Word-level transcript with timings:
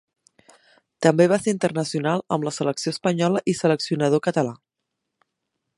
També 1.05 1.27
va 1.33 1.37
ser 1.43 1.53
internacional 1.55 2.23
amb 2.37 2.47
la 2.49 2.55
selecció 2.57 2.95
espanyola 2.97 3.45
i 3.53 3.55
seleccionador 3.61 4.25
català. 4.31 4.55